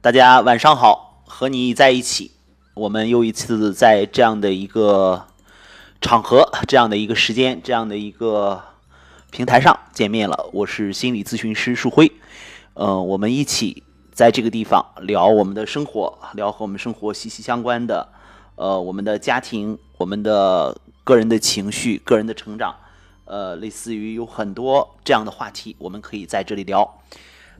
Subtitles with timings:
[0.00, 2.30] 大家晚上好，和你在一起，
[2.74, 5.26] 我们又一次在这样的一个
[6.00, 8.62] 场合、这样的一个时间、这样的一个
[9.32, 10.48] 平台上见面了。
[10.52, 12.12] 我是心理咨询师树辉，
[12.74, 13.82] 嗯，我们一起
[14.12, 18.06] 在这个地方聊我们的生活，聊和我们生活息息相关的，
[18.54, 22.72] 呃，我们的家庭、我们的个人的情绪、个人的成长，
[23.24, 26.88] 呃，类似于有很多这样的话题，我们可以在这里聊。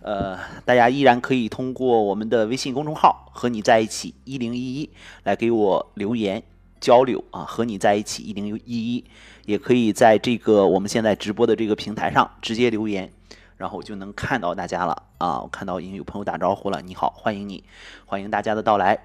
[0.00, 4.90] 呃，大家依然可以通过我们的微信公众号“和你在一起一零一一”
[5.24, 6.42] 来给我留言
[6.80, 9.04] 交流啊，“和你在一起一零一一”，
[9.44, 13.12] 也可以在这个我们现在直播的这个平台上直接留言，
[13.56, 15.40] 然后就能看到大家了啊。
[15.42, 17.64] 我看到已经有朋友打招呼了，你好，欢迎你，
[18.06, 18.98] 欢迎大家的到来。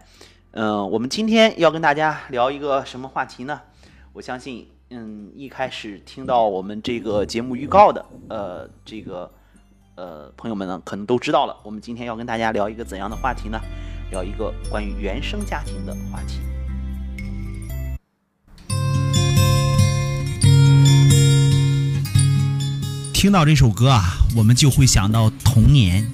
[0.51, 3.59] 嗯，我们今天要跟大家聊一个什么话题呢？
[4.13, 9.29] 我相信，嗯，一开始听到我们这个节目预告的，呃，这个。
[9.95, 11.55] 呃，朋友们呢，可能都知道了。
[11.63, 13.59] 我们今天要跟大家聊一个怎样的话题呢？
[14.09, 16.39] 聊一个关于原生家庭的话题。
[23.13, 26.09] 听到这首歌啊，我们就会想到童年，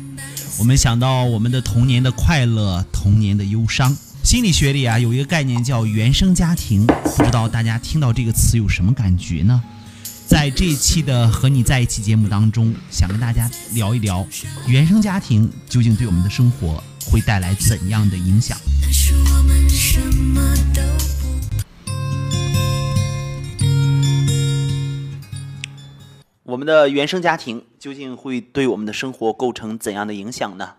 [0.59, 3.95] 我们想到我们的童年的快乐，童年的忧伤。
[4.23, 9.63] 心理学里啊，有一个概念叫原生家庭，不知道大家听到这个词有什么感觉呢？
[10.29, 14.23] 在这一期的和你在一起节目当中，想跟大家聊一聊
[14.67, 18.55] 原生家庭究竟对我们的生活会带来怎样的影响。
[26.43, 30.73] 我们的原生家庭究竟会对我们的生活构成怎样的影响呢？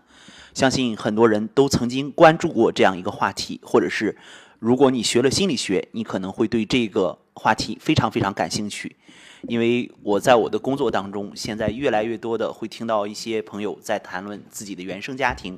[0.53, 4.17] 相信很多人都曾经关注过这样一个话题，或者是
[4.59, 8.95] 如果你学了心理学，你可能会对这个话题非常非常感兴趣。
[9.47, 15.57] 因为我在我的工作当中，现在越来越多的会听到一些朋友在谈论自己的原生家庭，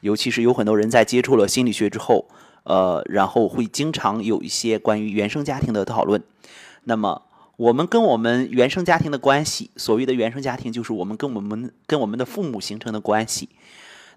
[0.00, 2.26] 尤其是有很多人在接触了心理学之后，
[2.64, 6.20] 呃，然后会经常有一些关于原生家庭的讨论。
[6.82, 7.22] 那么，
[7.56, 13.50] 我们跟我们原生家庭的关系，所谓的原生家庭，就是我们跟我们跟我们的父母形成的关系。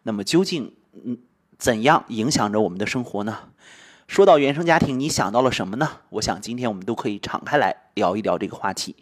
[0.02, 0.74] 那么，究竟
[1.06, 1.16] 嗯
[1.60, 3.38] 怎样影响着我们的生活呢？
[4.08, 5.90] 说到原生家庭，你想到了什么呢？
[6.10, 8.96] 我想今天我们都可以敞开来聊一聊这个话题，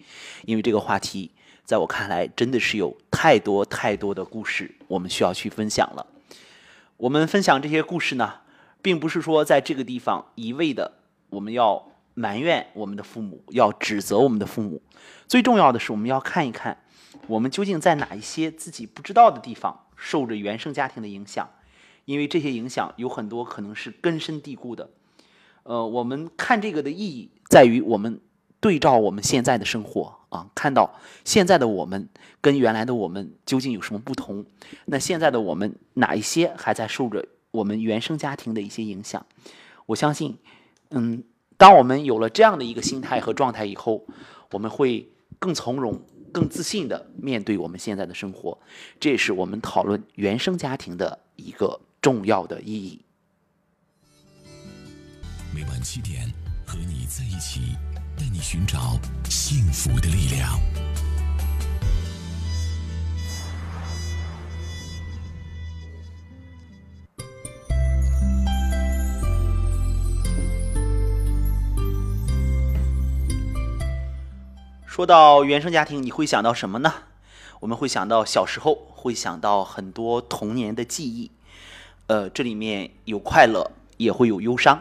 [0.45, 1.29] 因为这个话题
[1.65, 6.07] 在我看来真的是有太多太多的故事，我们需要去分享了。
[6.97, 8.33] 我们分享这些故事呢，
[8.81, 10.93] 并不是说在这个地方一味的
[11.29, 14.81] 我们要埋怨我们的父母，要指责我们的父母。
[15.27, 16.77] 最重要的是，我们要看一看
[17.27, 21.47] 我们究竟在哪一些自己不知道的地方受着原生家庭的影响。
[22.05, 24.89] 因为这些影响有很多可能是根深蒂固的，
[25.63, 28.19] 呃，我们看这个的意义在于我们
[28.59, 32.09] 对照我们现在的生活啊，看到现在的我们
[32.41, 34.45] 跟原来的我们究竟有什么不同？
[34.85, 39.25] 那现在的我们哪一些还在受着我们原生家庭的一些影响？
[39.85, 40.37] 我相信，
[40.89, 41.23] 嗯，
[41.55, 44.05] 当我们有了这样的一个心态和状态以后，
[44.51, 45.09] 我们会
[45.39, 46.01] 更从容、
[46.33, 48.57] 更自信的面对我们现在的生活。
[48.99, 51.79] 这也是我们讨论原生家庭的一个。
[52.03, 52.99] 重要的意义。
[55.55, 56.29] 每晚七点，
[56.67, 57.77] 和你在一起，
[58.17, 58.99] 带你寻找
[59.29, 60.59] 幸福的力量。
[74.85, 76.93] 说到原生家庭，你会想到什么呢？
[77.61, 81.31] 我们会想到小时候，会想到很多童年的记忆。
[82.07, 84.77] 呃，这里面有快乐，也会有忧伤；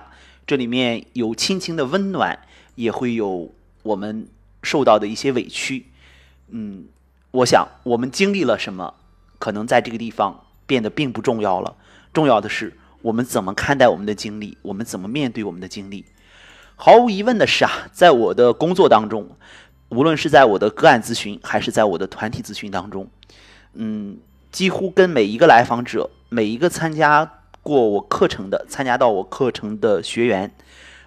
[0.47, 2.39] 这里面有亲情的温暖，
[2.75, 4.27] 也会有我们
[4.63, 5.87] 受到的一些委屈。
[6.49, 6.87] 嗯，
[7.31, 8.95] 我想我们经历了什么，
[9.39, 11.77] 可能在这个地方变得并不重要了。
[12.13, 16.05] 重要的是我们怎么看待我们的经历，我们怎么面对我们的经历。
[16.75, 19.37] 毫无疑问的是啊，在我的工作当中，
[19.91, 23.09] 无论是在我的个案咨询，还是在我的团体咨询当中，
[23.75, 24.19] 嗯，
[24.51, 26.11] 几乎跟每一个来访者。
[26.33, 30.51] 每一个参加过我课程的、参加到我课程的学员，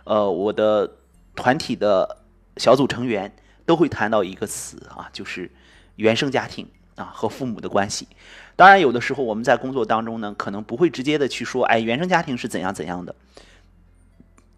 [0.03, 0.97] 呃，我的
[1.35, 2.19] 团体的
[2.57, 3.35] 小组成员
[3.65, 5.49] 都会谈到一个词啊，就是
[5.95, 8.07] 原生家庭啊和父母的关系。
[8.55, 13.15] 当然，有的时候我们在工作当中呢，可能不会直接的去说，哎，原生家庭是怎样怎样的。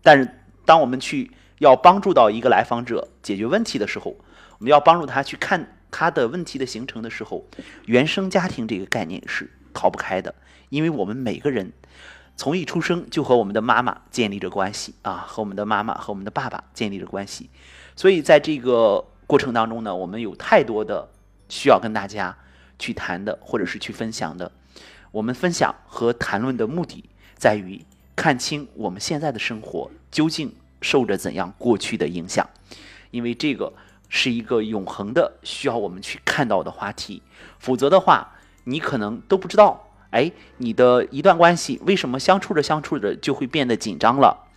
[0.03, 0.29] 但是，
[0.65, 4.17] 当我们去要帮助到一个来访者解决问题的时候，
[4.57, 7.45] 我们要帮助他去看他的问题的形成的时候，
[7.85, 10.35] 原生家庭这个概念是逃不开的。
[10.69, 11.73] 因为我们每个人
[12.35, 17.49] 从一出生就和我们的妈妈建立着关系啊，和我们的妈妈和我们的爸爸建立着关系，
[17.95, 21.09] 所以在这个过程当中呢，我们有太多的
[21.49, 22.37] 需要跟大家
[22.77, 24.51] 去谈的，或者是去分享的。
[25.11, 27.05] 我们分享和谈论的目的
[27.35, 27.83] 在于
[28.15, 32.47] 看清我们现在的生活究竟受着怎样过去的影响，
[33.09, 33.73] 因为这个
[34.09, 37.23] 是一个永恒的需要我们去看到的话题。
[37.57, 38.35] 否则的话，
[38.65, 44.47] 你可能都不知道，哎，你的一段关系为什么相处着相处着就会变得紧张了？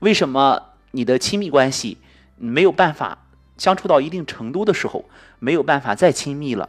[0.00, 1.98] 为什么你的亲密关系
[2.36, 3.26] 没有办法
[3.56, 5.04] 相处到一定程度的时候
[5.38, 6.68] 没有办法再亲密了？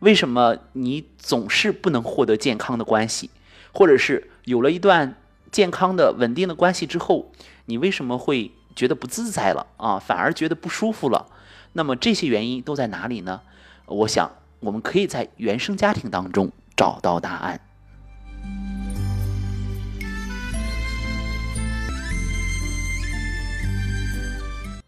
[0.00, 3.30] 为什么你总是不能获得健康的关系，
[3.72, 5.14] 或者是有了一段
[5.52, 7.30] 健康的稳定的关系之后，
[7.66, 9.98] 你为什么会觉得不自在了啊？
[9.98, 11.26] 反而觉得不舒服了？
[11.74, 13.42] 那么这些原因都在哪里呢？
[13.86, 14.30] 我想
[14.60, 17.60] 我们可以在原生家庭当中找到答案。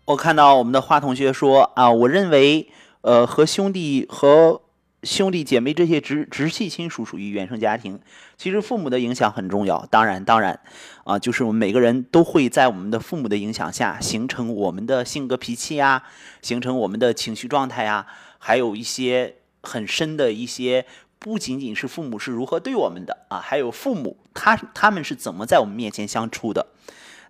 [0.06, 2.70] 我看到我们的花同学说啊，我认为
[3.02, 4.62] 呃和兄弟和。
[5.02, 7.98] 兄弟姐妹这些直直系亲属属于原生家庭，
[8.36, 9.84] 其实父母的影响很重要。
[9.90, 10.60] 当然，当然，
[11.02, 16.04] 啊，就是我们每个人都会在我们的父母的影响下，形成我们的性格脾气呀，
[16.40, 18.06] 形成我们的情绪状态呀，
[18.38, 19.34] 还有一些
[19.64, 20.86] 很深的一些，
[21.22, 26.66] 不仅仅是父母是如何对我们的啊，还有父母他他们是怎么在我们面前相处的。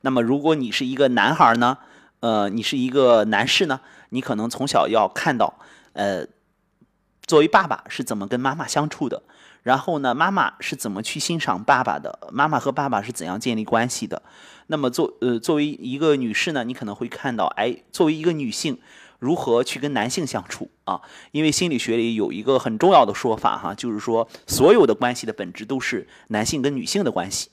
[0.01, 1.79] 那么，如果你是一个男孩呢，
[2.21, 5.59] 呃，你是一个男士呢，你可能从小要看到，
[5.93, 6.27] 呃。
[7.25, 9.23] 作为爸爸是怎么跟妈妈相处的？
[9.63, 12.29] 然后呢，妈妈是怎么去欣赏爸爸的？
[12.33, 14.21] 妈妈和爸爸是怎样建立关系的？
[14.67, 18.81] 那么作呃作为一个女士呢，你可能会看到，哎，作为一个女性
[19.23, 21.01] 如何去跟男性相处啊？
[21.31, 27.51] 因为心理学里有一个很重要的说法哈，就是说所有的关系的本质都是男性跟女性的关系，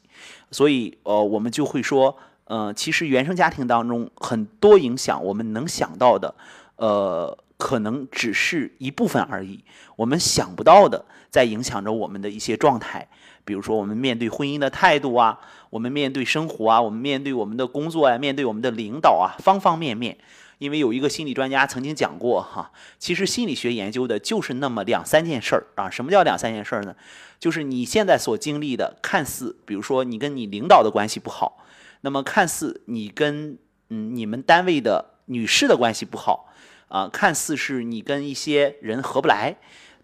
[0.49, 6.33] 所以呃我们就会说，呃，其实原生家庭当中很多影响我们能想到的，
[6.77, 7.37] 呃。
[7.59, 9.65] 可能只是一部分而已，
[9.97, 13.05] 我们想不到的，在影响着我们的一些状态。
[13.43, 15.37] 比如说，我们面对婚姻的态度啊，
[15.69, 20.17] 我们面对生活啊，我们面对我们的工作啊，面对我们的领导啊，方方面面。
[20.59, 25.89] 因为有一个心理专家曾经讲过哈，其实心理学研究的就是那么两三件事儿啊。
[25.89, 26.95] 什么叫两三件事儿呢？
[27.39, 31.65] 就是你现在所经历的，看似比如说你跟你领导的关系不好，
[32.01, 33.57] 那么看似你跟
[33.89, 36.45] 嗯你们单位的女士的关系不好。
[36.89, 39.55] 啊，看似是你跟一些人合不来，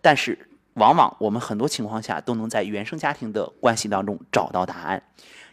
[0.03, 5.01] 但是往往我们很多情况下都能在原生家庭的关系当中找到答案，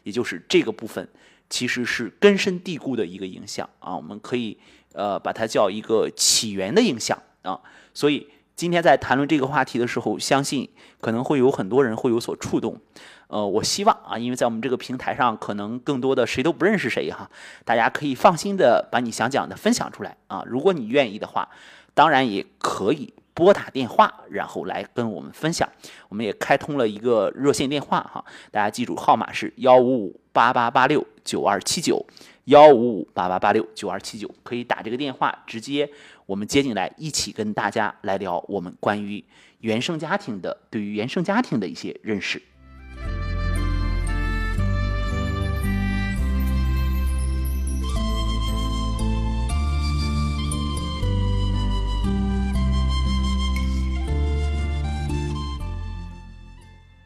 [0.02, 1.08] 也就是这个部分
[1.48, 4.58] 其实是根深蒂固的一个影响啊，我们可以
[4.94, 7.60] 呃把它叫一个起源的影响啊，
[7.94, 8.28] 所以。
[8.54, 10.68] 今天在谈论这个话题的时候，相信
[11.00, 12.78] 可能会有很多人会有所触动。
[13.26, 17.28] 呃，我希望啊，因为在我们这个平台上，可能更多的谁都不认识谁哈，
[17.64, 20.44] 大家可以放心的把你想讲的分享出来啊。
[20.46, 21.48] 如果你愿意的话，
[21.94, 25.68] 当然也可以拨打电话，然后来跟我们分享。
[26.08, 32.04] 我们也开通了一个热线电话哈，大家记住号码是幺五五八八八六九二七九。
[32.46, 35.88] 幺五五八八八六九二七九，可以打这个电话，直接
[36.26, 39.22] 我们接进来，一起跟大家来聊我们关于
[39.60, 42.42] 原生家庭的，对于原生家庭的一些认识。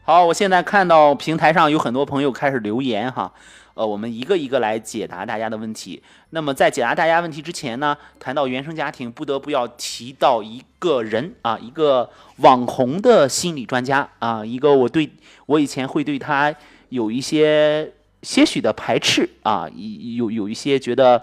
[0.09, 3.29] 好，我现在看到平台上有很多朋友开始留言哈。
[3.73, 6.01] 呃，我们一个一个来解答大家的问题。
[6.29, 15.11] 那么在解答大家问题之前呢，谈到原生家庭，不得不要提到一个人啊，一个网红的心理专家啊，一个我对
[15.45, 16.55] 我以前会对他
[16.87, 19.67] 有一些些许的排斥啊，
[20.15, 21.21] 有有一些觉得，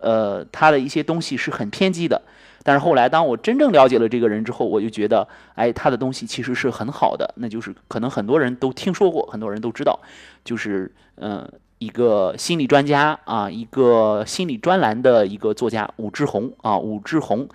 [0.00, 2.20] 呃，他的一些东西是很偏激的。
[2.62, 10.00] 但是后来当我真正了解了这个人之后，我就觉得，哎，他的东西其实是很好的，那就是可能很多人都听说过，很多人都知道，
[10.44, 11.50] 就是嗯。
[11.80, 17.48] 一个心理专家啊，一个心理专栏的一个作家武志红啊，武志红，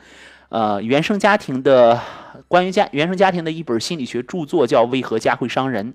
[0.49, 2.01] 呃，原生家庭的
[2.47, 5.93] 关于家原生家庭的一本心理学著作叫《为何家会伤人》，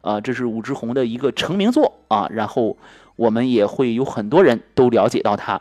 [0.00, 2.26] 呃，这是武志红的一个成名作啊。
[2.32, 2.76] 然后
[3.14, 5.60] 我们也会有很多人都了解到他。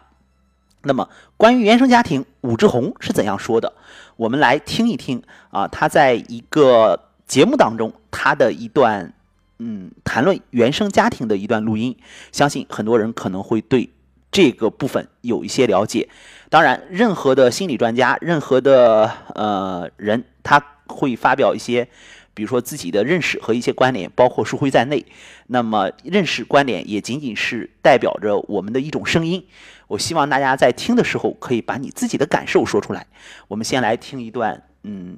[0.87, 3.73] 那么关于原生家庭，武志红是怎样说的？
[4.15, 9.13] 我们来听一听啊，他在一个节目当中他的一段。
[9.59, 11.97] 嗯，谈论原生家庭的一段录音，
[12.31, 13.89] 相信很多人可能会对
[14.31, 16.09] 这个部分有一些了解。
[16.47, 21.89] 当然，任何的心理专家，任何的呃人，他会发表一些，
[22.35, 25.03] 比如说自己的认识和一些观点，包括书辉在内。
[25.47, 29.43] 那么，认识观点也仅仅是代表着我们的一种声音。
[29.87, 33.07] 我希望大家在听的时候，可以把你自己的感受说出来。
[33.47, 35.17] 我们先来听一段，嗯，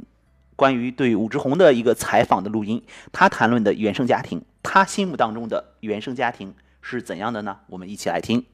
[0.56, 7.58] 关于对武志红的一个采访的录音，他谈论的原生家庭，他心目当中的原生家庭是怎样的呢？
[7.68, 8.46] 我们一起来听。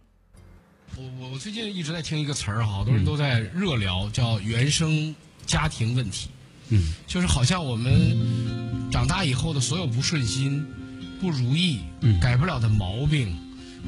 [0.98, 5.13] 我我我最近一直在听一个词儿，好多人都在热聊，叫原生
[5.45, 6.29] 家庭问题。
[6.69, 10.65] 嗯，就是好像我们长大以后的所有不顺心、
[11.19, 11.81] 不如意、
[12.22, 13.36] 改不了的毛病、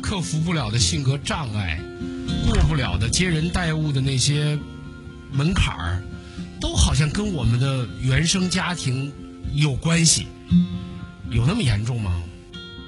[0.02, 1.80] 克服不了的性格障碍、
[2.46, 4.58] 过不了的接人待物的那些
[5.32, 6.04] 门槛儿，
[6.62, 9.12] 都好像跟我们的原生家庭
[9.54, 10.28] 有关系。
[11.30, 12.24] 有那么严重吗？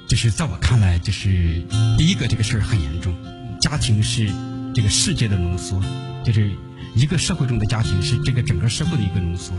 [0.08, 1.62] 就是在我看来，就是
[1.98, 3.14] 第一个这个事儿很严重，
[3.60, 4.28] 家庭是
[4.74, 5.80] 这个世界的浓缩，
[6.24, 6.50] 就是
[6.96, 9.52] 一个社会中的家庭是这个整个社会的一个浓缩，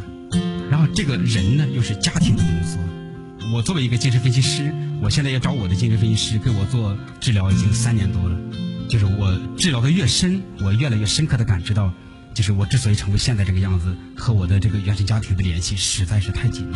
[0.69, 2.79] 然后这个人呢又是家庭的浓缩。
[3.53, 8.39] 我作为一个精神分析师，我现在要找我的精神分析师给我做治疗已经三年多了，
[8.87, 11.91] 就是我治疗的越深，我越来越深刻的感知到，
[12.33, 16.75] 就是我之所以成为现在这个样子，和我的这个原生家庭的联系实在是太紧密。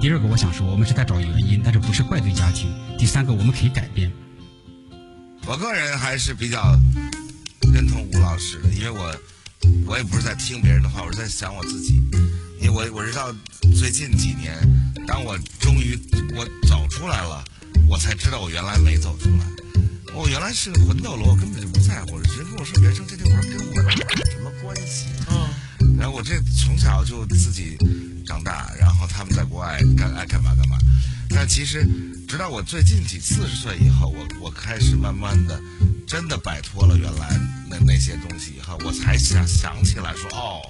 [0.00, 2.68] 第二个，我想说，我们是在找原因，但是不是怪罪家庭。
[2.96, 4.12] 第三个，我们可以改变。
[5.44, 6.78] 我个人还是比较
[7.74, 9.12] 认同吴老师的，因为我
[9.86, 12.00] 我也不是在听别人的话，我是在想我自己。
[12.76, 13.34] 我我知道
[13.74, 14.54] 最近几年，
[15.06, 15.98] 当我终于
[16.36, 17.42] 我走出来了，
[17.88, 19.46] 我才知道我原来没走出来。
[20.14, 22.18] 我原来是个魂斗罗，我根本就不在乎。
[22.18, 25.06] 人跟我说原生家庭，我说跟我有什么关系？
[25.30, 25.96] 嗯。
[25.96, 27.78] 然后我这从小就自己
[28.26, 30.76] 长大，然后他们在国外干爱干嘛干嘛。
[31.30, 31.82] 但其实，
[32.28, 35.58] 直到我最近几四十岁以后，我我开始慢慢的，
[36.06, 37.40] 真的摆脱了原来
[37.70, 40.60] 那那些东西以后，我才想想起来说，哦，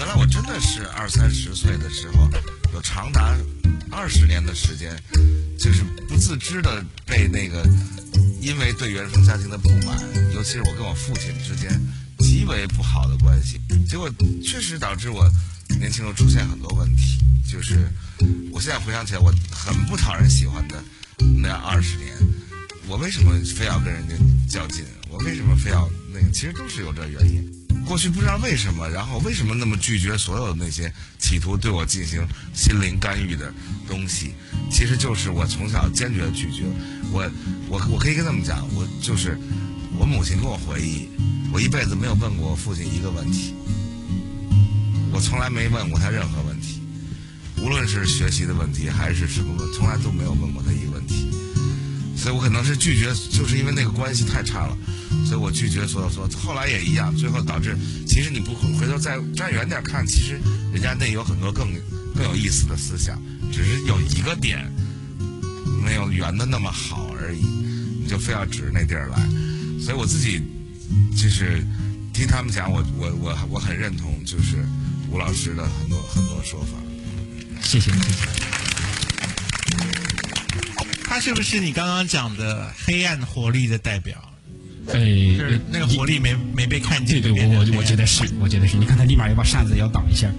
[0.00, 2.26] 原来我真的是二三十岁的时候，
[2.72, 3.36] 有长达
[3.90, 4.98] 二十年的时间，
[5.58, 7.62] 就是不自知的被那个，
[8.40, 10.00] 因为对原生家庭的不满，
[10.34, 11.70] 尤其是我跟我父亲之间
[12.18, 14.10] 极为不好的关系，结果
[14.42, 15.30] 确实导致我
[15.78, 17.86] 年轻时候出现很多问题，就是
[18.50, 20.82] 我现在回想起来，我很不讨人喜欢的
[21.42, 22.08] 那二十年，
[22.88, 24.14] 我为什么非要跟人家
[24.60, 24.82] 较劲？
[25.10, 26.30] 我为什么非要那个？
[26.32, 27.59] 其实都是有这原因。
[27.86, 33.52] 过去不知道为什么，然后为什么那么拒绝所有那些企图对我进行心灵干预的
[33.88, 34.32] 东西？
[34.70, 36.62] 其实就是我从小坚决拒绝。
[37.10, 37.28] 我
[37.68, 39.36] 我我可以跟他们讲，我就是
[39.98, 41.08] 我母亲跟我回忆，
[41.52, 43.54] 我一辈子没有问过我父亲一个问题，
[45.12, 46.80] 我从来没问过他任何问题，
[47.58, 51.28] 无论是学习的问题还是什么问，从来都没有问过他一个问题。
[52.16, 54.78] 所以我可能是拒绝，就是因为那个关系太差了，
[55.26, 56.38] 所以我拒绝所有所有。
[56.38, 60.40] 后来也一样，最后导致，其实你不回头再站远点看，其实
[60.72, 61.68] 人家那有很多更
[62.14, 63.20] 更有意思的思想，
[63.52, 64.70] 只是有一个点
[65.84, 67.44] 没有圆的那么好而已，
[68.02, 69.18] 你就非要指着那地儿来。
[69.80, 70.42] 所以我自己
[71.16, 71.64] 就是
[72.12, 74.64] 听他们讲，我我我我很认同，就是
[75.10, 76.76] 吴老师的很多很多说法。
[77.62, 78.00] 谢谢，谢谢。
[81.04, 84.29] 他是不是你刚刚讲的黑暗活力的代表？
[84.92, 87.20] 呃就是那个活力没没被看见。
[87.20, 88.76] 对对，我我我觉得是，我觉得是。
[88.76, 90.30] 你看他立马要把扇子要挡一下。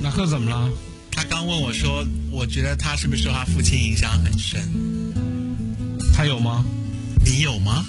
[0.00, 0.68] 那贺怎么了？
[1.10, 4.60] 他刚问我说，我觉得他是不是受他父亲影响很深？
[6.14, 6.64] 他有吗？
[7.24, 7.84] 你有吗？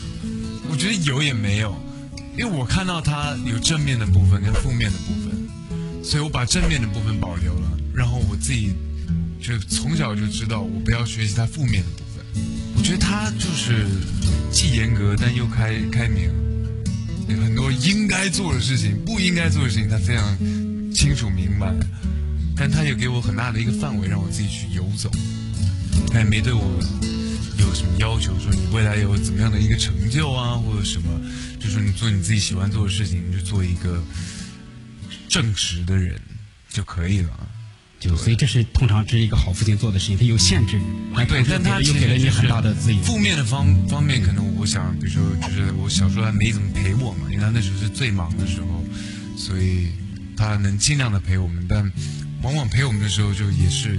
[0.70, 1.76] 我觉得有也没有，
[2.38, 5.48] 因为我看到他有正面的部分跟负面的部分，
[6.04, 8.74] 所以我把正面的部分保留了，然后我自己
[9.42, 12.07] 就从小就知道我不要学习他负面的部分。
[12.88, 13.86] 我觉得他就是
[14.50, 16.32] 既严格但又开开明，
[17.28, 20.24] 有很多应该做的事情、不应该做的事情，他非常
[20.94, 21.76] 清楚明白，
[22.56, 25.12] 但他也给我很大的一个范围让我自己去游走，
[26.14, 26.80] 他也没对我
[27.60, 31.10] 有什么要求，说你未来有怎么样的一个成就啊，或者什么，
[31.60, 34.02] 就说你做你自己喜欢做的事情，你就做一个
[35.28, 36.18] 正直的人
[36.70, 37.50] 就可以了。
[38.00, 40.78] 就所以这是通常这是一个好父亲做的事情，他有限制，
[41.16, 43.02] 啊对，但他又给了你很大的自由。
[43.02, 48.84] 负面的方方面，可能我想，比如说，就是我小时候还没怎么陪我嘛，因为他那时候是最忙的时候，
[49.36, 49.88] 所以
[50.38, 51.92] 他能尽量的陪我们，但
[52.44, 53.98] 往往陪我们的时候，就也是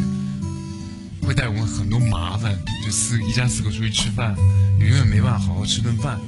[1.23, 4.37] 会带我们很多麻烦，就四一家四口出去吃饭，
[4.79, 6.21] 永远没办法好好吃顿饭，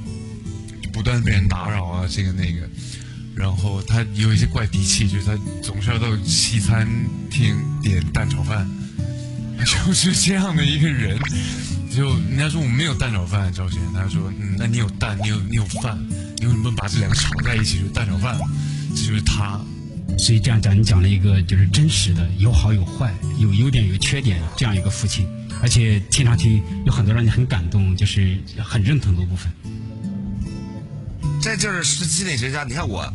[0.82, 2.68] 就不断被人打扰啊，这个那个。
[3.34, 6.87] 然后他有一些怪脾气，就是他总是要到西餐
[7.30, 8.68] 厅点蛋炒饭，
[9.87, 11.18] 就是这样的一个人。
[11.90, 15.99] 就人家说我没有蛋炒饭，赵先生，他说，嗯，那你有蛋，你有你有饭，
[16.38, 18.38] 你为什么把这两个炒在一起，就蛋炒饭？
[18.94, 19.60] 这就是他。
[20.18, 25.26] 所以这样讲，你讲了一个就是真实的，有好有坏，有优点有缺点这样一个父亲，
[25.62, 29.50] 而且听上去有很多让你很感动，就是很认同的部分。
[31.42, 32.64] 这就是心理学家。
[32.64, 33.11] 你看我，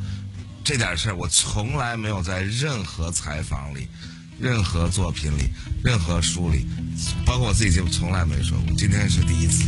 [0.64, 3.88] 这点事儿，我从来没有在任何采访里、
[4.40, 5.52] 任何作品里、
[5.84, 6.66] 任何书里，
[7.24, 8.76] 包括我自己节目，从来没说过。
[8.76, 9.64] 今天是第一次。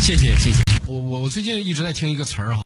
[0.00, 0.62] 谢谢谢谢。
[0.86, 2.62] 我我我最近一直在听一个词儿哈，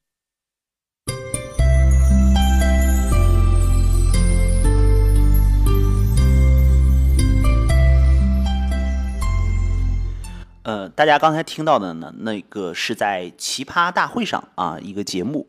[10.66, 15.46] 呃，大家刚才听到的呢，那个是在奇葩大会上啊一个节目，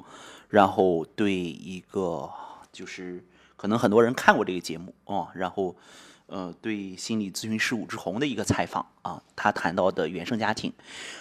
[0.48, 2.30] 然后对一个
[2.72, 5.76] 就是可能很多人看过这个节目哦，然后
[6.28, 10.72] 呃对心理咨询师武志红的一个采访啊，他谈到的原生家庭，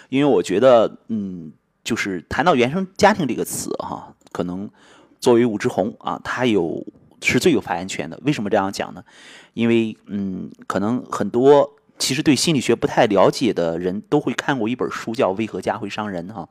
[0.09, 1.51] 因为我觉得嗯，
[1.83, 4.69] 就是谈到原生家庭这个词哈、可能
[5.19, 6.85] 作为武志红啊，他有
[7.23, 8.21] 是最有发言权的。
[8.23, 9.03] 为什么这样讲呢？
[9.55, 16.47] 因为嗯，可能很多其实对心理学不太了解的人都会看过一本书，叫《为何家会伤人》哈。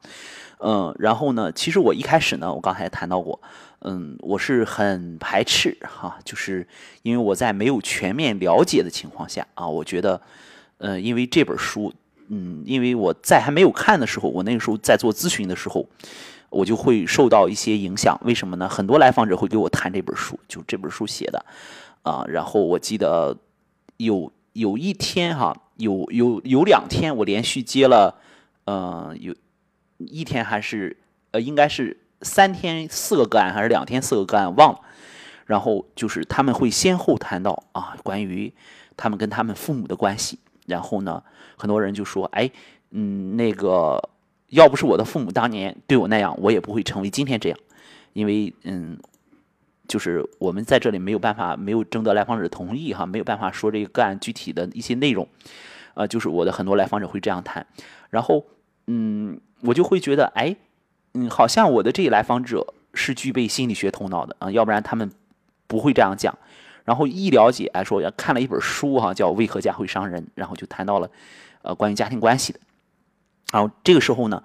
[0.58, 3.40] 嗯，然后呢，其实我一开始呢，我刚才谈到过，
[3.80, 6.66] 嗯，我是很排斥哈，就是
[7.02, 10.20] 因为我在没有全面了解的情况下啊，我觉得，
[10.78, 11.92] 呃，因为这本书，
[12.28, 15.86] 嗯，因为我在还没有看的时候，我那个时候在做咨询的时候，
[16.48, 18.18] 我就会受到一些影响。
[18.24, 18.66] 为什么呢？
[18.66, 21.44] 很多来访者会给我谈这本书，就这本书写的
[22.02, 22.24] 啊。
[22.26, 23.36] 然后我记得
[23.98, 28.18] 有有一天哈，有有有两天我连续接了，
[28.64, 29.34] 呃，有
[29.98, 30.96] 一天还是
[31.32, 34.80] 呃，应该是三天四个个案，还是两天四个个案，忘了。
[35.44, 38.52] 然后就是他们会先后谈到啊，关于
[38.96, 40.38] 他们跟他们父母的关系。
[40.66, 41.22] 然后呢，
[41.56, 42.50] 很多人就说，哎，
[42.90, 44.10] 嗯，那个
[44.48, 47.58] 要不是我的父母当年对我那样，我也不会成为今天这样。
[48.14, 48.98] 因为嗯，
[49.88, 55.28] 就是我们在这里没有办法，没有征得来访者同意哈，没有办法说这个个案具体的一些内容。
[55.94, 57.66] 呃，就是我的很多来访者会这样谈，
[58.10, 58.44] 然后
[58.86, 60.54] 嗯，我就会觉得，哎，
[61.14, 65.10] 嗯，好像我的这一来访者是具备心理学头脑的啊，要不然他们
[65.66, 66.36] 不会这样讲。
[66.84, 71.10] 然后一了解，哎，说看了一本书哈，叫《为何家会伤人》，然后就谈到了
[71.62, 72.60] 呃关于家庭关系的。
[73.50, 74.42] 然后这个时候呢，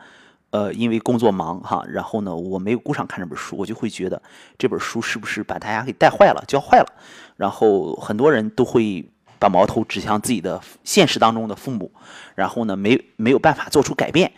[0.51, 4.21] 呃，因为工作忙哈，然后呢我没有顾上看这本书，我就会觉得
[4.57, 6.93] 这本书是不是把大家给带坏了、教坏了？
[7.37, 9.09] 然后很多人都会
[9.39, 11.91] 把矛头指向自己的现实当中的父母，
[12.35, 14.31] 然后呢没没有办法做出改变，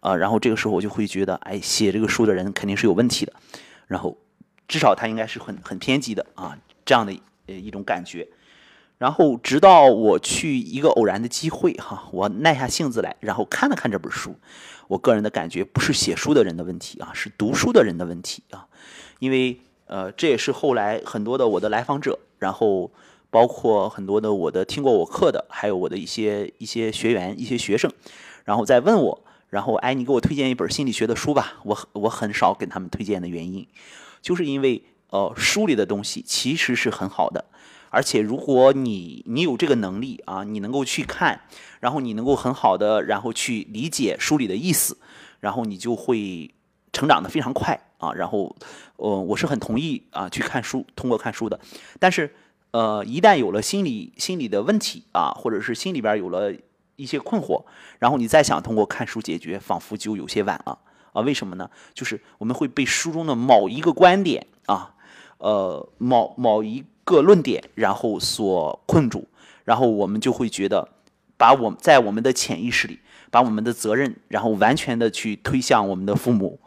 [0.00, 3.32] 呃，然后这个时候我就会觉得，哎，写这个书的人肯定是有问题的，
[3.86, 4.16] 然后
[4.66, 7.12] 至少他应该是很很偏激的啊，这样的
[7.46, 8.26] 呃一种感觉。
[8.96, 14.34] 然后直到我去一个偶然的机会哈，我耐下性子来，然后看了看这本书，
[14.88, 18.66] 我个人的感觉不是写书的人的问题啊，是读书的人的问题啊，
[19.20, 22.90] 因为呃这也是后来很多的我的来访者，然后
[23.30, 27.92] 包括很多的我的听过我课的，还有我的一些一些学员、一些学生，
[28.44, 33.66] 然后再问我，然后哎你给我推荐一本心理学的书吧，我我很少给他们推荐的原因，
[34.22, 37.44] 就是因为呃书里的东西其实是很好的。
[37.90, 41.40] 而且，如果你你有这个能力啊，你能够去看，
[41.80, 44.98] 然后你能够很好的，然后去理解书里的意思，
[45.40, 46.54] 然后你就会
[46.92, 48.12] 成长的非常快啊。
[48.12, 48.54] 然后，
[48.96, 51.58] 呃，我是很同意啊去看书，通过看书的。
[51.98, 52.34] 但是，
[52.72, 56.52] 呃，一旦有了心理心理的问题啊，或者是心里边有了
[56.96, 57.64] 一些困惑，
[57.98, 60.78] 然后你再想通过看书解决，仿佛就有些晚了
[61.14, 61.22] 啊。
[61.22, 61.70] 为什么呢？
[61.94, 64.94] 就是我们会被书中的某一个观点啊，
[65.38, 66.84] 呃，某某一。
[67.08, 69.26] 个论点，然后所困住，
[69.64, 70.86] 然后我们就会觉得，
[71.38, 76.60] 把我们在我们的潜意识里，把我们的责任，然后完全的去推向我们的父母，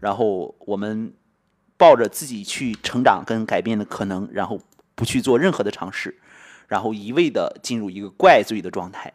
[0.00, 1.14] 然后我们
[1.78, 4.60] 抱着自己去成长跟改变的可能，然后
[4.94, 6.18] 不去做任何的尝试，
[6.68, 9.10] 然后一味的进入一个怪罪的状态。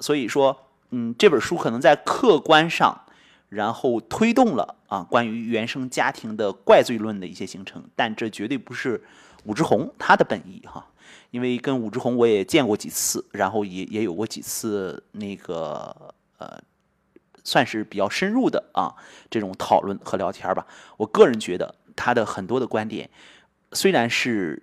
[0.00, 0.56] 所以说，
[0.90, 3.02] 嗯，这本书可能在客观上，
[3.48, 9.02] 然后推动了啊关于原生家庭的怪罪论的一些形成，但这绝对不是。
[9.44, 10.90] 武志红他的本意哈，
[11.30, 16.60] 因为跟武志红我也见过几次，然后也也有过几次那个呃，
[17.44, 18.92] 算是比较深入的啊
[19.30, 20.66] 这种讨论和聊天吧。
[20.98, 23.08] 我个人觉得他的很多的观点，
[23.72, 24.60] 虽然是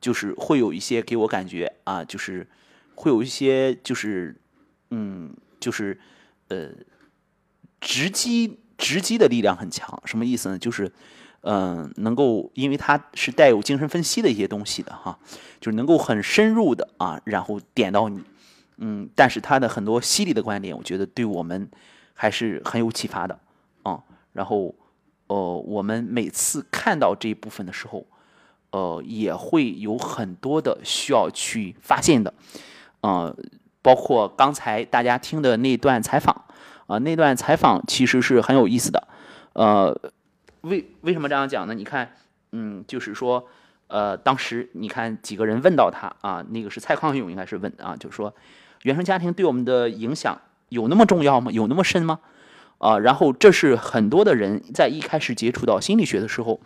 [0.00, 2.48] 就是会有一些给我感觉啊，就是
[2.96, 4.34] 会有一些就是
[4.90, 6.00] 嗯就是
[6.48, 6.70] 呃
[7.84, 10.58] 直击直击的力量很强，什么意思呢？
[10.58, 10.90] 就是
[11.42, 15.18] 嗯，能够因为它是带有精神分析的一些东西的哈，
[15.60, 18.24] 就是能够很深入的啊，然后点到你，
[18.78, 21.68] 嗯，但是他的很多犀利的观点，我觉得对我们
[22.14, 23.38] 还是很有启发的
[23.82, 24.02] 啊。
[24.32, 24.74] 然后，
[25.26, 28.06] 呃，我们每次看到这一部分的时候，
[28.70, 32.32] 呃，也会有很多的需要去发现的，
[33.02, 33.36] 呃，
[33.82, 36.43] 包括刚才大家听的那段采访
[36.86, 39.08] 啊，那段采访其实是很有意思的，
[39.52, 40.00] 呃。
[40.64, 41.74] 为为什么这样讲呢？
[41.74, 42.10] 你看，
[42.52, 43.46] 嗯，就是说，
[43.88, 48.34] 呃，当时你看几个人问到他啊，那个是蔡康永应该是问啊，就是说，
[48.80, 51.52] 原生家庭对我们的影响有那么重要吗？
[51.52, 52.18] 有那么深吗？
[52.78, 56.58] 啊，然后这是很多的人在一开始接触到心理学的时候，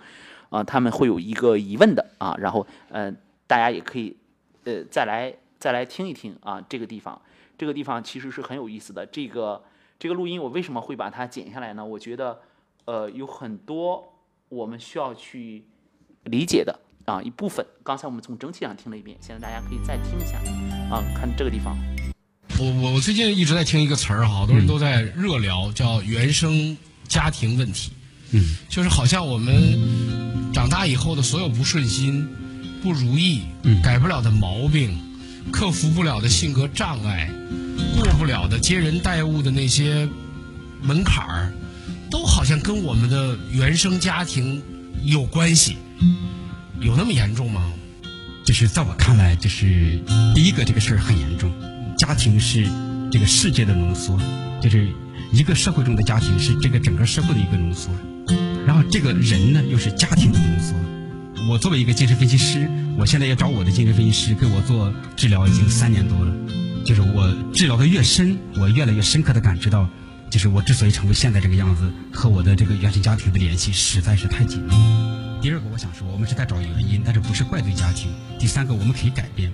[0.51, 3.13] 啊，他们会有一个疑问的啊，然后呃，
[3.49, 4.17] 大家也可以
[4.63, 7.21] 呃再来再来听一听啊，这个地方，
[7.59, 9.05] 这个地方其实是很有意思的。
[9.05, 9.61] 这个
[9.99, 11.85] 这个录音我为什么会把它剪下来呢？
[11.85, 12.39] 我觉得
[12.85, 14.13] 呃有很多
[14.49, 15.65] 我们需要去
[16.25, 17.67] 理解的啊一部分。
[17.83, 20.39] 刚才我们从整体上听了一遍，现在大家可以再听一下
[20.95, 21.77] 啊，看这个地方。
[22.61, 26.77] 我我我最近一直在听一个词儿，好多人都在热聊，叫原生
[27.09, 27.93] 家庭问题。
[28.33, 32.29] 嗯，就是好像我们长大以后的所有不顺心、
[32.83, 33.43] 不如意、
[33.83, 34.97] 改不了的毛病、
[35.51, 37.31] 克服不了的性格障碍、
[37.97, 40.09] 过不了的接人待物的那些
[40.83, 41.53] 门槛儿，
[42.11, 44.63] 都好像跟我们的原生家庭
[45.05, 45.77] 有关系。
[46.81, 47.73] 有那么严重吗？
[48.45, 50.01] 就是在我看来，就是
[50.35, 51.53] 第一个这个事儿很严重。
[51.99, 52.67] 家庭是
[53.11, 54.19] 这个世界的浓缩，
[54.63, 54.89] 就是
[55.33, 57.91] 一个社会中的家庭是这个整个社会的一个浓缩。
[58.65, 60.75] 然后这个人呢，又是家庭的浓缩。
[61.49, 66.35] 我作为一个精神分析师，我现在要找我的精神分析师给我做治疗，已经三年多了。
[66.85, 69.89] 就是我治疗的越深，我越来越深刻的感知到，
[70.31, 74.75] 就是我之所以成为现在这个样子，和我的这个原生家庭的联系实在是太紧密。
[75.41, 78.13] 第二个，我想说，我们是在找原因，但是不是怪罪家庭。
[78.39, 79.51] 第三个，我们可以改变。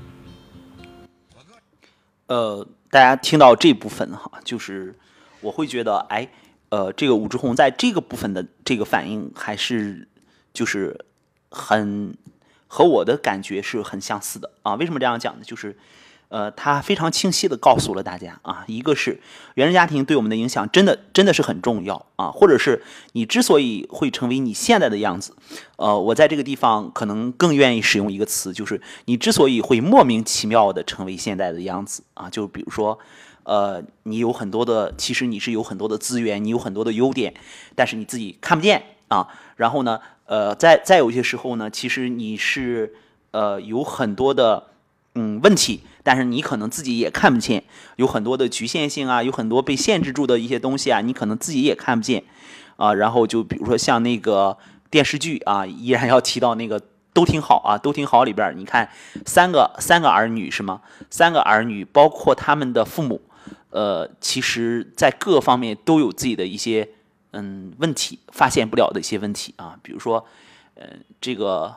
[2.27, 4.99] 呃，大家听到这部分哈，就是
[5.41, 6.29] 我会觉得，哎，
[6.71, 10.09] 呃，这个武志红在这个部分的这个反应还是
[10.53, 10.99] 就是
[11.55, 12.15] 很
[12.67, 14.75] 和我的感觉是很相似的啊。
[14.75, 15.41] 为什么这样讲呢？
[15.43, 15.77] 就是
[16.29, 19.21] 呃，他非常清晰的告诉了大家啊，一个是
[19.55, 25.37] 原生家庭对我们的影响真的真的是很重要啊，或者是你之所以会成为你现在的样子，
[25.77, 32.99] 呃，我在这个地方可能更愿意使用一个词，就是你之所以会莫名其妙的成为现在的样子啊，就比如说，
[33.45, 37.35] 呃，你有很多的，其实你是有很多的资源，你有很多的优点，
[37.77, 42.95] 但是你自己看不见啊，然后呢，呃，再再有些时候呢，其实你是
[43.31, 44.65] 呃有很多的
[45.15, 45.81] 嗯问题。
[46.07, 47.65] 但是你可能自己也看不见，
[47.97, 52.23] 有很多的局限性啊，有很多被限制住的一些东西啊，你可能自己也看不见
[52.77, 52.93] 啊。
[52.93, 54.55] 然后就比如说像那个
[54.91, 56.79] 电视剧啊，依然要提到那个
[57.15, 58.87] 都挺好啊，都挺好里边，你看
[59.25, 60.83] 三个三个儿女是吗？
[61.09, 63.23] 三个儿女包括他们的父母，
[63.71, 66.87] 呃，其实在各方面都有自己的一些
[67.35, 69.79] 嗯问题，发现不了的一些问题啊。
[69.83, 70.25] 比如说，
[70.77, 70.87] 呃，
[71.21, 71.75] 这个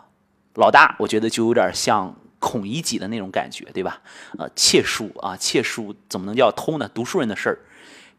[0.53, 2.15] 老大，我觉得就有点像。
[2.39, 3.99] 孔乙己的那种感觉，对吧？
[4.37, 6.87] 呃，窃书啊，窃书怎么能叫偷呢？
[6.93, 7.57] 读书人的事儿，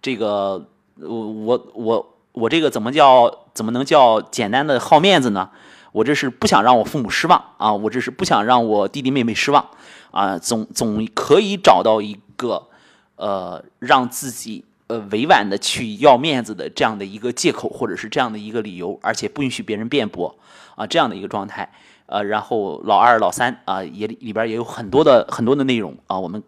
[0.02, 5.48] 这个我我我我这个怎么叫怎么能叫简单的好面子呢？
[5.92, 9.64] 我这是不想让我父母失望啊，我这是不想让我弟弟妹妹失望
[10.10, 12.66] 啊，总总可以找到一个
[13.14, 20.36] 呃让自己呃委婉的去要面子的这样的一个借口，或者是这样的一个理由，而且不允许别人辩驳
[20.74, 21.70] 啊，这样的一个状态。
[22.06, 26.42] 呃，然后老二、老三啊，也里边也有很多的很多的内容啊，我们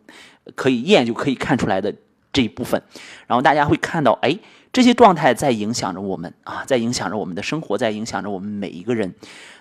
[0.54, 1.94] 可以一眼就可以看出来的
[2.32, 2.82] 这一部分。
[3.26, 4.38] 然后大家会看到，哎，
[4.72, 9.14] 这些状态在影响着我们啊，在影响着我们的生活，在影响着我们每一个人。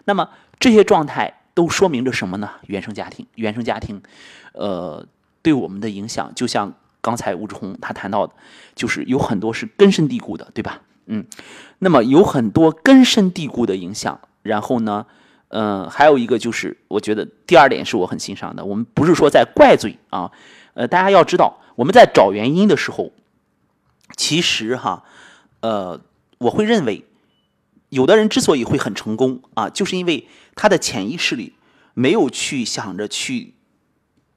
[0.05, 2.49] 那么这些状态都说明着什么呢？
[2.67, 4.01] 原生家庭，原生家庭，
[4.53, 5.05] 呃，
[5.41, 8.33] 对我们的影响，就像刚才吴志红他谈到的，
[8.75, 10.81] 就是有很多是根深蒂固的，对吧？
[11.07, 11.25] 嗯，
[11.79, 15.05] 那么有很多根深蒂固的影响，然后呢？
[15.51, 18.63] 嗯，还有一个就是，我觉得第二点是我很欣赏的。
[18.63, 20.31] 我们不是说在怪罪啊，
[20.75, 23.11] 呃，大家要知道，我们在找原因的时候，
[24.15, 25.03] 其实哈，
[25.61, 25.99] 呃，
[26.37, 27.03] 我会认为，
[27.89, 31.55] 有的人之所以会很成功啊，就是因为他的潜意识里
[31.95, 33.55] 没有去想着去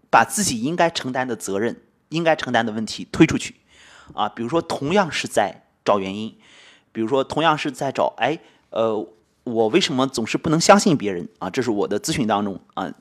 [0.08, 1.76] 把自己应该承担的责任、
[2.12, 3.56] 应该承担的问题推出去
[4.14, 4.28] 啊。
[4.28, 6.36] 比如说，同样是在找原因，
[6.92, 8.38] 比如说同样是在找，哎，
[8.70, 9.08] 呃。
[9.44, 11.50] 我为什么总是不能相信别人啊？
[11.50, 12.94] 这是我的咨询当中啊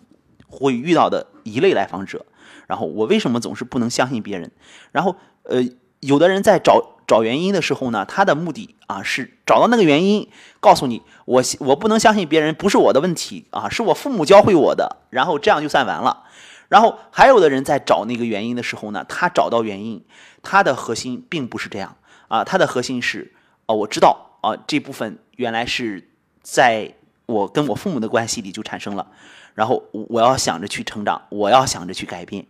[0.47, 2.25] 会遇到的一类来访者。
[2.65, 4.49] 然后我为什么总是不能相信别人？
[4.91, 5.61] 然后呃，
[5.99, 10.27] 有的人在找找原因的时候呢，他的目的啊是找到那个原因，
[10.59, 16.23] 告诉你我我不能相信别人不是我的问题啊，是我父母教会我的，然后这样就算完了。
[16.71, 20.01] 然后还有的人在找那个原因的时候呢，他找到原因，
[20.41, 21.97] 他的核心并不是这样
[22.29, 23.33] 啊，他的核心是
[23.65, 26.07] 哦，我知道啊，这部分原来是。
[26.43, 26.91] 在
[27.27, 29.05] 我跟我父母的关系里就产生了，
[29.53, 32.47] 然后我要想着去成长，我要想着去改变，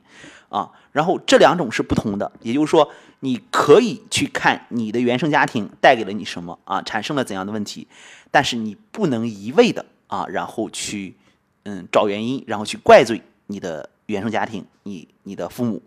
[0.47, 7.85] 啊，然后这两种是不同的，也就是说，你可以去看你的原生家庭带给了你什么啊，产生了怎样的问题，
[8.31, 11.17] 但是你不能一味的啊，然后去
[11.63, 15.81] 嗯找原因，然后去怪罪你的原生家庭，你你的父母，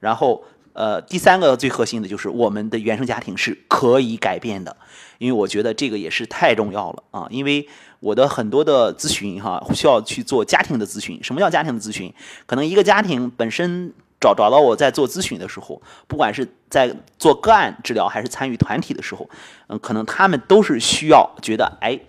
[0.00, 4.76] 然后呃第三个最核心的就是我们的原生家庭是可以改变的，
[5.18, 7.68] 因为我觉得这个也是太重要了啊，因为
[8.00, 12.12] 我的很多的咨询哈需要去做家庭的咨询，什么叫家庭的咨询？
[12.46, 13.92] 可能一个家庭本身。
[14.20, 19.30] 找找到我在做咨询的时候，不管是在做个案治疗还是参与团体的时候，
[19.68, 22.00] 嗯，可能他们都是需要觉得，哎，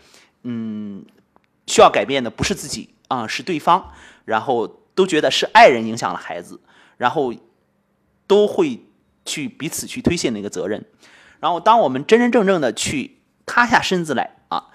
[0.41, 1.05] 嗯，
[1.67, 3.91] 需要改变的不是自己啊，是对方，
[4.25, 4.67] 然后
[4.99, 6.59] 都觉得是爱人影响了孩子，
[6.97, 7.33] 然后
[8.27, 8.83] 都会
[9.23, 10.83] 去彼此去推卸那个责任，
[11.39, 14.65] 然后当我们真真正正的去塌下身子来啊，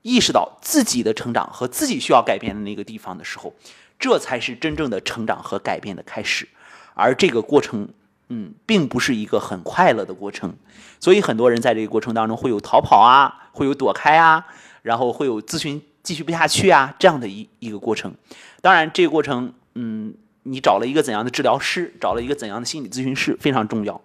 [0.00, 3.52] 意识到自己的成长和自己需要改变的那个地方的时候，
[3.98, 6.48] 这才是真正的成长和改变的开始。
[6.94, 7.90] 而这个过程，
[8.30, 10.56] 嗯，并不是一个很快乐的过程，
[10.98, 14.46] 所以很多人在这个过程当中会有逃跑啊，会有躲开啊，
[14.80, 18.14] 然后会有咨询继续不下去啊这样的一一个过程。
[18.60, 20.12] 当然，这个过程，嗯，
[20.42, 24.00] 你找了一个怎样的治疗师，找了一个怎样的心理咨询师非常重要。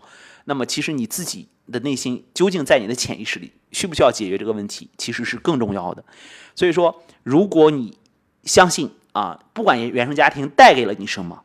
[0.45, 6.03] 那么，其实你自己的内心究竟在你的潜意识里需不需要解决这个问题，其实是更重要的。
[6.53, 7.97] 所以说，如果你
[8.43, 11.41] 相信啊，不管原生家庭带给了你什么。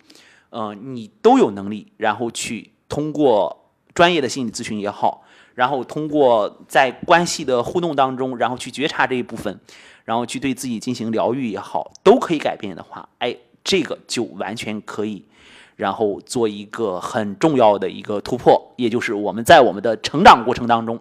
[0.50, 5.22] 呃，你都有能力，然后去通过专业的心理咨询也好，
[5.54, 9.60] 然后通过在关系的互动当中，然后去觉察这一部分，
[10.06, 15.24] 然后去对自己进行疗愈也好，都可以改变的话，哎，这个就完全可以，
[15.76, 21.00] 然后做一个很重要的一个突破，也就是我们在我们的成长过程当中，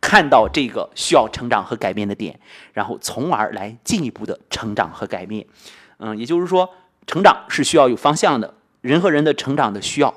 [0.00, 2.38] 看到这个需要成长和改变的点，
[2.72, 5.46] 然后从而来进一步的成长和改变。
[5.98, 6.68] 嗯，也就是说，
[7.06, 8.54] 成长是需要有方向的。
[8.80, 10.12] 人和人的成长的需要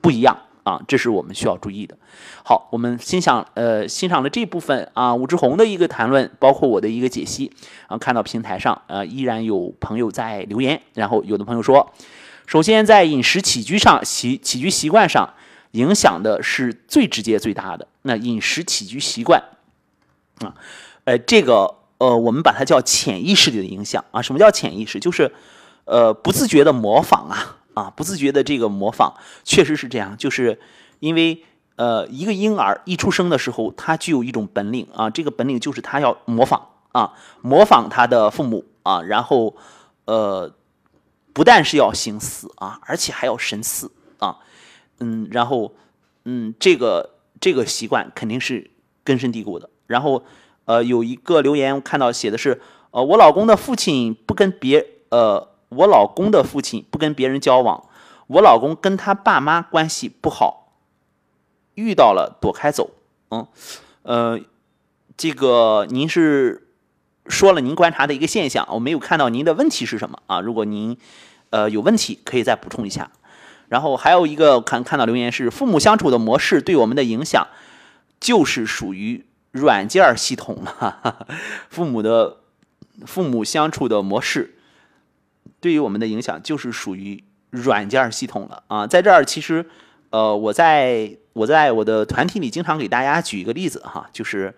[0.00, 1.96] 不一样啊，这是我们需要注意的。
[2.44, 7.52] 好，我们欣赏呃欣赏了这部分啊，武志红的一个谈论，包括我的一个解析
[7.88, 11.92] 啊，看到平台上呃依然有朋友在留言，然后有的朋友说，
[12.46, 15.34] 首先在饮食起居上习起居习惯上
[15.72, 17.88] 影响的是最直接最大的。
[18.02, 19.42] 那饮食起居习惯
[20.40, 20.54] 啊，
[21.04, 24.22] 呃这个呃我们把它叫潜意识里的影响啊。
[24.22, 25.00] 什么叫潜意识？
[25.00, 25.32] 就是
[25.86, 27.56] 呃不自觉的模仿啊。
[27.74, 30.60] 啊，不自觉的这个模仿确实是这样，就是
[31.00, 31.44] 因为
[31.76, 39.56] 呃，一个婴儿一出生的时候，他具有一种本领啊，这个本领就是他要模仿啊，模仿他的父母啊，然后
[40.04, 40.52] 呃，
[41.32, 44.36] 不但是要形似啊，而且还要神似啊，
[45.00, 45.74] 嗯，然后
[46.24, 48.70] 嗯，这个这个习惯肯定是
[49.02, 49.70] 根深蒂固的。
[49.86, 50.24] 然后
[50.66, 55.51] 呃，有一个留言我看到写的是，呃，我老公的父亲不跟别呃。
[55.76, 57.88] 我老公的父亲不跟别人交往，
[58.26, 60.72] 我老公跟他爸妈关系不好，
[61.74, 62.90] 遇到了躲开走。
[63.30, 63.46] 嗯，
[64.02, 64.38] 呃，
[65.16, 66.68] 这个您是
[67.26, 70.40] 说了您观察的一个现象，我没有看到您的问题是什么啊？
[70.40, 70.96] 如果您
[71.50, 73.10] 呃有问题，可以再补充一下。
[73.68, 77.46] 然后还有一个看看到留言是父母相处的模式对我们的影响，
[78.20, 81.26] 就是属于软件系统了。
[81.70, 82.38] 父母的
[83.06, 84.58] 父母相处的模式。
[85.60, 89.64] 对于我们的影响就是属于软件系统了啊，在这儿其实，
[90.10, 94.54] 呃，我在我在我的团体里经常给大家举一个例子哈，就是，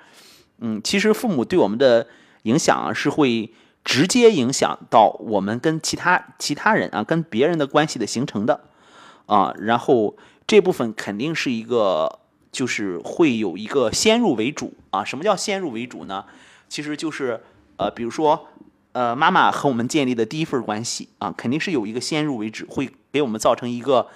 [0.61, 2.07] 嗯，其实父母对我们的
[2.45, 3.53] 影响啊是会
[3.85, 8.61] 直接影响到我们跟其他其他人啊跟别人的关系的形成的
[9.27, 10.17] 啊，然后
[10.47, 12.21] 这部分肯定是一个
[12.53, 16.25] 就是会有一个先入为主啊，什么叫先入为主呢？
[16.69, 17.43] 其实就是
[17.77, 18.49] 呃，比如说。
[18.95, 24.07] 呃，妈妈和我们建立的第一份关系啊，肯定是有一个先入为主，会给我们造成一个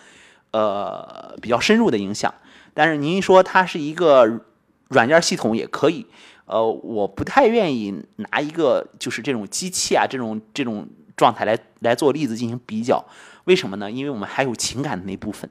[0.53, 2.33] 呃比较深入的影响。
[2.75, 4.41] 但是您说它是一个
[4.87, 6.07] 软件系统也可以，
[6.45, 13.05] 呃，我不太愿意拿一个就是这种机器啊这种这种状态来来做例子进行比较。
[13.47, 13.91] 为什么呢？
[13.91, 15.51] 因为我们还有情感的那部分，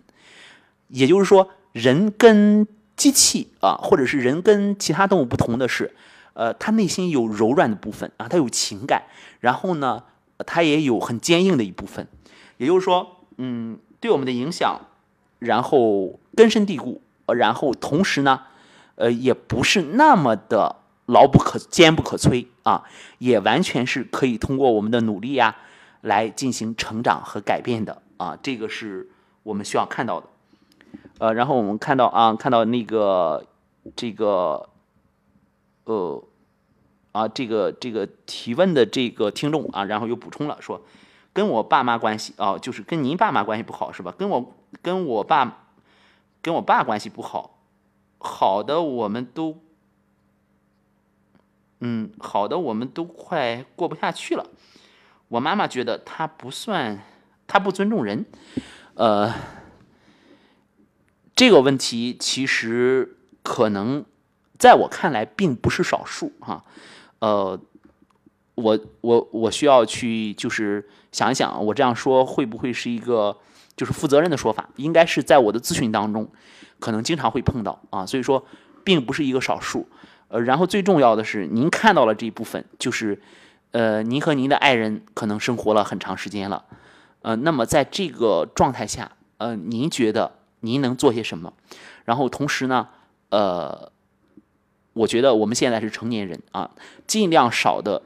[0.87, 5.93] 也就是说，人跟机器啊，或者是人跟其他动物不同的是。
[6.37, 9.05] 呃，他内心有柔软的部分啊，他有情感，
[9.39, 10.03] 然后呢，
[10.45, 12.07] 他也有很坚硬的一部分，
[12.57, 14.81] 也就是说，嗯，对我们的影响，
[15.39, 18.41] 然后根深蒂固，然后同时呢，
[18.97, 20.75] 呃，也不是那么的
[21.07, 22.83] 牢不可坚不可摧啊，
[23.17, 25.55] 也完全是可以通过我们的努力呀，
[26.01, 29.09] 来进行成长和改变的啊，这个是
[29.41, 30.27] 我们需要看到的。
[31.17, 33.43] 呃，然后我们看到啊，看到那个
[33.95, 34.69] 这个。
[35.87, 36.21] 呃，
[37.13, 40.81] 啊，这个这个提问的这个听众啊，然后又补充了说，
[41.31, 44.13] 跟我爸妈关系啊，就是跟您爸妈关系不好是吧？
[44.17, 45.69] 跟我跟我爸
[46.41, 47.59] 跟我爸关系不好，
[48.17, 49.61] 好的我们都
[51.79, 54.45] 嗯，好的，我们都快过不下去了。
[55.29, 57.01] 我妈妈觉得他不算，
[57.47, 58.25] 他不尊重人，
[58.95, 59.33] 呃，
[61.33, 64.03] 这个问题其实可能
[64.57, 66.63] 在我看来并不是少数哈，
[67.19, 67.59] 呃，
[68.55, 73.37] 我我我需要去就是想一想，我这样说会不会是一个
[73.75, 74.69] 就是负责任的说法？
[74.75, 76.27] 应该是在我的咨询当中，
[76.79, 78.45] 可能经常会碰到啊，所以说
[78.83, 79.87] 并不是一个少数。
[80.27, 83.21] 呃，然后最重要的是，您看到了这一部分，就是。
[83.71, 86.63] 呃，您和您的爱人可能生活了很长时间了，
[87.21, 91.51] 呃，那么在这个状态下，呃，您觉得您能做些什么？
[92.05, 92.87] 然后同时呢，
[93.29, 93.91] 呃，
[94.97, 96.69] 我觉得我们现在是成年人啊，
[97.05, 98.01] 尽量少的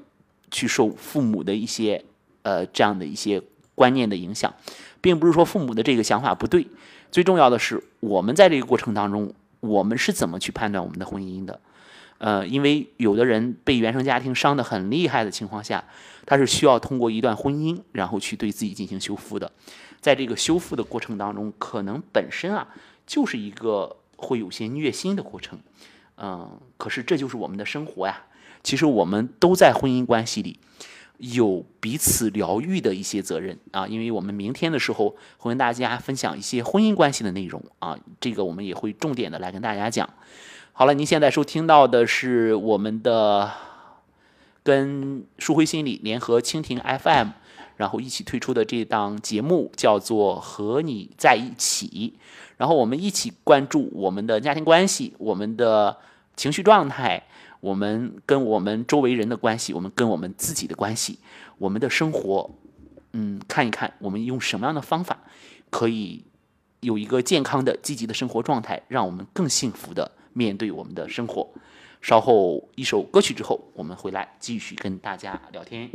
[0.52, 2.04] 去受父母的一些
[2.44, 3.42] 呃这样的一些
[3.74, 4.54] 观念的影响，
[5.00, 6.68] 并不是说父母的这个想法不对，
[7.12, 11.60] 最重要的是我们在这个过程当中，我们是怎么去判断我们的婚姻的？
[12.18, 15.84] 呃，因为有的人被原生家庭伤得很厉害的情况下，
[16.26, 19.52] 他是需要通过一段婚姻，然后去对自己进行修复的。
[20.02, 22.68] 在这个修复的过程当中，可能本身啊
[23.08, 25.58] 就是一个会有些虐心的过程。
[26.24, 28.24] 嗯，可是这就是我们的生活呀。
[28.64, 30.60] 其实我们都在婚姻关系里
[31.18, 33.88] 有彼此疗愈的一些责任啊。
[33.88, 40.08] 因为我们明天的时候会跟大家分享一些婚姻关系的内容啊，这个我们也会重点的来跟大家讲。
[40.74, 43.52] 好了，您现在收听到的是我们的
[44.64, 47.30] 跟舒辉心理联合蜻蜓 FM，
[47.78, 52.14] 然后一起推出的这档节目叫做《和你在一起》，
[52.58, 55.98] 然后我们一起关注我们的家庭关系、我们的
[56.36, 57.24] 情绪状态、
[57.60, 61.20] 我们跟我们周围人的关系、我们跟我们自己的关系、
[61.58, 62.50] 我们的生活，
[63.14, 65.20] 嗯，看一看我们用什么样的方法
[65.70, 66.24] 可以
[66.80, 70.12] 有一个健康的、积极的生活状态，让我们更幸福的。
[70.34, 71.46] 面对我们的生活，
[72.02, 75.90] 稍后一首歌曲之后，我们回来继续跟大家聊天。